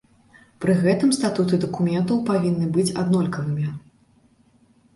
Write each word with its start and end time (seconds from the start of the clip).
Пры 0.63 0.73
гэтым 0.83 1.11
статуты 1.17 1.59
дакументаў 1.67 2.23
павінны 2.31 2.73
быць 2.81 2.89
аднолькавымі. 3.05 3.71